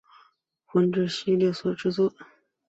[0.65, 2.11] 魂之系列所制作。